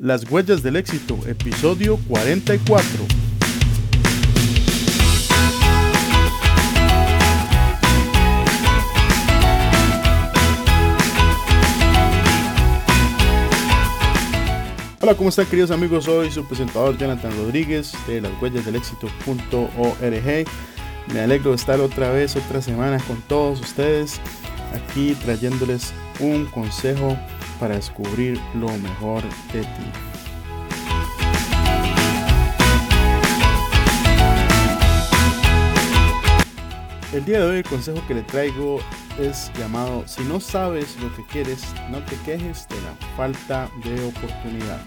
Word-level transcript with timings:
Las 0.00 0.28
huellas 0.28 0.60
del 0.64 0.74
éxito, 0.74 1.16
episodio 1.24 1.98
44. 2.08 2.84
Hola, 15.00 15.14
¿cómo 15.14 15.28
están 15.28 15.46
queridos 15.46 15.70
amigos? 15.70 16.06
Soy 16.06 16.32
su 16.32 16.44
presentador 16.44 16.98
Jonathan 16.98 17.30
Rodríguez 17.36 17.92
de 18.08 18.20
las 18.20 18.32
huellas 18.42 18.64
del 18.64 18.74
éxito.org. 18.74 20.44
Me 21.12 21.20
alegro 21.20 21.50
de 21.50 21.56
estar 21.56 21.78
otra 21.78 22.10
vez, 22.10 22.34
otra 22.34 22.60
semana 22.60 22.98
con 23.06 23.22
todos 23.28 23.60
ustedes, 23.60 24.20
aquí 24.72 25.14
trayéndoles 25.24 25.94
un 26.18 26.46
consejo 26.46 27.16
para 27.58 27.76
descubrir 27.76 28.40
lo 28.54 28.68
mejor 28.78 29.22
de 29.52 29.60
ti. 29.60 30.14
El 37.12 37.24
día 37.24 37.38
de 37.38 37.46
hoy 37.46 37.56
el 37.58 37.64
consejo 37.64 38.04
que 38.08 38.14
le 38.14 38.22
traigo 38.22 38.80
es 39.20 39.52
llamado 39.56 40.02
Si 40.08 40.22
no 40.24 40.40
sabes 40.40 40.96
lo 41.00 41.14
que 41.14 41.24
quieres, 41.26 41.64
no 41.90 41.98
te 41.98 42.16
quejes 42.24 42.66
de 42.68 42.80
la 42.82 42.94
falta 43.16 43.70
de 43.84 44.04
oportunidad. 44.04 44.80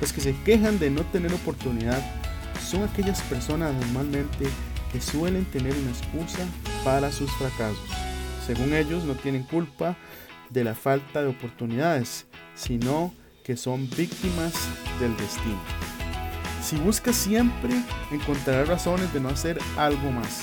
Los 0.00 0.12
que 0.12 0.20
se 0.20 0.34
quejan 0.42 0.78
de 0.80 0.90
no 0.90 1.02
tener 1.04 1.32
oportunidad 1.32 2.02
son 2.60 2.82
aquellas 2.82 3.20
personas 3.22 3.72
normalmente 3.74 4.46
que 4.92 5.00
suelen 5.00 5.44
tener 5.44 5.72
una 5.74 5.90
excusa 5.90 6.44
para 6.84 7.12
sus 7.12 7.30
fracasos. 7.32 7.78
Según 8.44 8.74
ellos 8.74 9.04
no 9.04 9.14
tienen 9.14 9.44
culpa 9.44 9.96
de 10.50 10.64
la 10.64 10.74
falta 10.74 11.22
de 11.22 11.28
oportunidades, 11.28 12.26
sino 12.54 13.14
que 13.44 13.56
son 13.56 13.88
víctimas 13.96 14.52
del 15.00 15.16
destino. 15.16 15.60
Si 16.62 16.76
buscas 16.76 17.16
siempre, 17.16 17.70
encontrarás 18.10 18.68
razones 18.68 19.12
de 19.12 19.20
no 19.20 19.30
hacer 19.30 19.58
algo 19.76 20.10
más. 20.10 20.42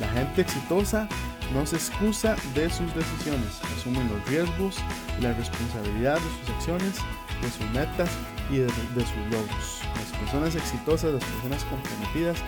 La 0.00 0.08
gente 0.08 0.42
exitosa 0.42 1.08
no 1.52 1.66
se 1.66 1.76
excusa 1.76 2.36
de 2.54 2.70
sus 2.70 2.94
decisiones, 2.94 3.60
asumen 3.76 4.08
los 4.08 4.28
riesgos, 4.28 4.76
la 5.20 5.32
responsabilidad 5.32 6.14
de 6.14 6.46
sus 6.46 6.54
acciones, 6.54 6.94
de 7.42 7.50
sus 7.50 7.70
metas 7.70 8.10
y 8.50 8.58
de 8.58 8.68
sus 8.68 9.32
logros. 9.32 9.80
Las 9.96 10.20
personas 10.20 10.54
exitosas, 10.54 11.14
las 11.14 11.24
personas 11.24 11.64
comprometidas, 11.64 12.38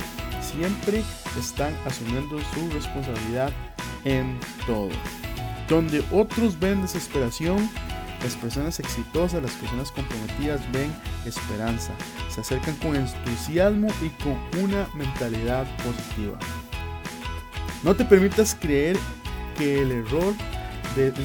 siempre 0.41 1.03
están 1.39 1.75
asumiendo 1.87 2.39
su 2.55 2.71
responsabilidad 2.71 3.53
en 4.05 4.39
todo. 4.67 4.91
Donde 5.71 6.05
otros 6.13 6.61
ven 6.61 6.83
desesperación, 6.83 7.71
las 8.23 8.35
personas 8.35 8.79
exitosas, 8.81 9.41
las 9.41 9.53
personas 9.53 9.91
comprometidas 9.91 10.61
ven 10.73 10.93
esperanza. 11.25 11.93
Se 12.29 12.43
acercan 12.43 12.75
con 12.77 12.97
entusiasmo 12.97 13.89
y 14.03 14.09
con 14.23 14.37
una 14.63 14.87
mentalidad 14.95 15.67
positiva. 15.79 16.39
No 17.83 17.97
te 17.97 18.05
permitas 18.05 18.55
creer 18.61 18.99
que 19.57 19.81
el 19.81 19.93
error 19.93 20.35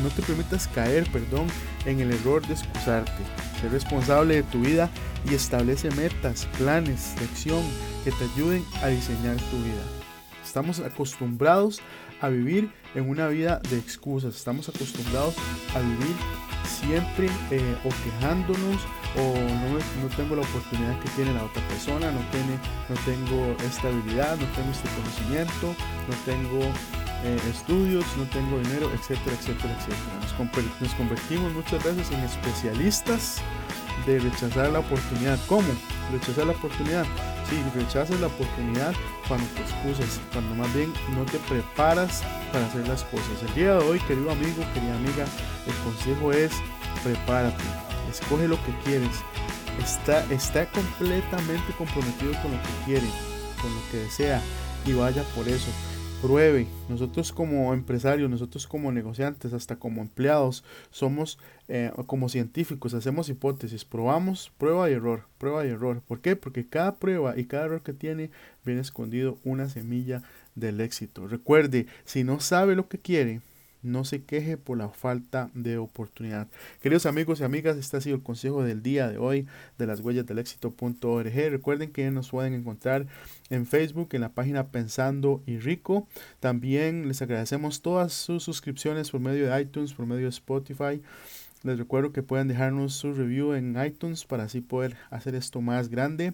no 0.04 0.10
te 0.10 0.22
permitas 0.22 0.68
caer, 0.68 1.10
perdón, 1.12 1.48
en 1.86 2.00
el 2.00 2.12
error 2.12 2.46
de 2.46 2.54
excusarte. 2.54 3.12
Sé 3.60 3.70
responsable 3.70 4.36
de 4.36 4.44
tu 4.44 4.60
vida 4.60 4.90
y 5.30 5.34
establece 5.34 5.90
metas, 5.92 6.48
planes 6.58 7.16
de 7.18 7.26
acción 7.26 7.64
que 8.04 8.12
te 8.12 8.26
ayuden 8.36 8.64
a 8.84 8.88
diseñar 8.88 9.38
tu 9.38 9.58
vida. 9.58 10.15
Estamos 10.56 10.80
acostumbrados 10.80 11.82
a 12.22 12.30
vivir 12.30 12.72
en 12.94 13.10
una 13.10 13.28
vida 13.28 13.60
de 13.70 13.78
excusas. 13.78 14.38
Estamos 14.38 14.70
acostumbrados 14.70 15.36
a 15.76 15.82
vivir 15.82 16.16
siempre 16.64 17.28
eh, 17.52 17.76
o 17.84 17.90
quejándonos 17.90 18.82
o 19.18 19.36
no, 19.36 20.16
tengo 20.16 20.38
la 20.38 20.44
oportunidad 20.44 20.98
que 21.02 21.10
tiene 21.10 21.34
la 21.34 21.44
otra 21.44 21.62
persona, 21.68 22.10
no, 22.10 22.22
tiene, 22.32 22.56
no 22.88 22.96
tengo 23.04 23.54
esta 23.68 23.90
habilidad, 23.90 24.38
no 24.38 24.48
tengo 24.56 24.72
este 24.72 24.88
conocimiento, 24.96 25.76
no 26.08 26.16
tengo 26.24 26.64
eh, 27.26 27.38
estudios, 27.50 28.06
no 28.16 28.24
tengo 28.30 28.58
dinero, 28.60 28.90
etcétera, 28.94 29.36
etcétera, 29.36 29.76
etcétera. 29.76 30.20
Nos, 30.22 30.82
nos 30.82 30.94
convertimos 30.94 31.52
muchas 31.52 31.84
veces 31.84 32.10
en 32.12 32.22
especialistas 32.22 33.42
de 34.08 34.20
rechazar 34.20 34.72
la 34.72 34.80
oportunidad. 34.80 35.38
¿Cómo? 35.48 35.68
Rechazar 36.14 36.46
la 36.46 36.54
oportunidad 36.54 37.06
si 37.50 37.62
rechazas 37.78 38.20
la 38.20 38.28
oportunidad 38.28 38.94
cuando 39.28 39.46
te 39.56 39.62
excusas, 39.62 40.20
cuando 40.32 40.56
más 40.56 40.74
bien 40.74 40.94
no 41.16 41.26
te 41.26 41.38
preparas 41.40 42.24
para 42.52 42.66
hacer 42.66 42.88
las 42.88 43.04
cosas. 43.06 43.44
El 43.48 43.54
día 43.56 43.76
de 43.76 43.86
hoy, 43.86 44.00
querido 44.02 44.32
amigo, 44.32 44.64
querida 44.74 44.96
amiga, 44.96 45.26
el 45.68 45.76
consejo 45.84 46.32
es 46.32 46.52
prepárate, 47.04 47.64
escoge 48.10 48.48
lo 48.48 48.58
que 48.64 48.74
quieres, 48.84 49.12
está, 49.84 50.24
está 50.32 50.66
completamente 50.72 51.74
comprometido 51.78 52.34
con 52.42 52.52
lo 52.52 52.62
que 52.62 52.86
quiere, 52.86 53.08
con 53.62 53.74
lo 53.74 53.82
que 53.92 53.98
desea 53.98 54.42
y 54.86 54.94
vaya 54.94 55.24
por 55.36 55.48
eso 55.48 55.70
pruebe. 56.22 56.68
Nosotros 56.90 57.32
como 57.32 57.74
empresarios, 57.74 58.30
nosotros 58.30 58.68
como 58.68 58.92
negociantes, 58.92 59.54
hasta 59.54 59.78
como 59.78 60.02
empleados, 60.02 60.64
somos 60.92 61.40
eh, 61.68 61.92
como 62.08 62.30
científicos, 62.30 62.94
hacemos 62.94 63.30
hipótesis, 63.30 63.86
probamos 63.86 64.52
prueba 64.58 64.90
y 64.90 64.94
error, 64.94 65.26
prueba 65.38 65.66
y 65.66 65.70
error. 65.70 66.02
¿Por 66.08 66.22
qué? 66.22 66.36
Porque 66.36 66.68
cada 66.68 66.96
prueba 66.96 67.38
y 67.38 67.46
cada 67.46 67.66
error 67.66 67.82
que 67.82 67.94
tiene 67.94 68.32
viene 68.64 68.82
escondido 68.82 69.38
una 69.44 69.70
semilla 69.70 70.24
del 70.56 70.82
éxito. 70.82 71.28
Recuerde, 71.28 71.88
si 72.04 72.24
no 72.24 72.40
sabe 72.40 72.76
lo 72.76 72.88
que 72.88 73.00
quiere, 73.00 73.42
no 73.86 74.04
se 74.04 74.24
queje 74.24 74.58
por 74.58 74.78
la 74.78 74.90
falta 74.90 75.50
de 75.54 75.78
oportunidad. 75.78 76.48
Queridos 76.82 77.06
amigos 77.06 77.40
y 77.40 77.44
amigas, 77.44 77.78
este 77.78 77.98
ha 77.98 78.02
sido 78.02 78.16
el 78.16 78.24
consejo 78.24 78.64
del 78.64 78.82
día 78.82 79.08
de 79.08 79.18
hoy 79.18 79.48
de 79.78 79.88
las 79.88 80.02
huellas 80.02 80.26
del 80.26 80.40
éxito.org. 80.40 81.34
Recuerden 81.50 81.92
que 81.92 82.10
nos 82.12 82.30
pueden 82.30 82.54
encontrar 82.54 83.08
en 83.50 83.66
Facebook, 83.66 84.10
en 84.14 84.22
la 84.22 84.34
página 84.34 84.68
Pensando 84.68 85.42
y 85.46 85.60
Rico. 85.60 86.08
También 86.40 87.08
les 87.08 87.22
agradecemos 87.22 87.82
todas 87.82 88.14
sus 88.14 88.44
suscripciones 88.44 89.12
por 89.12 89.22
medio 89.22 89.50
de 89.50 89.62
iTunes, 89.62 89.94
por 89.94 90.06
medio 90.06 90.24
de 90.24 90.30
Spotify. 90.30 91.02
Les 91.64 91.78
recuerdo 91.80 92.12
que 92.12 92.24
pueden 92.24 92.48
dejarnos 92.48 92.94
su 92.94 93.14
review 93.14 93.54
en 93.54 93.76
iTunes 93.84 94.26
para 94.26 94.44
así 94.44 94.62
poder 94.62 94.96
hacer 95.10 95.36
esto 95.36 95.62
más 95.62 95.90
grande. 95.90 96.34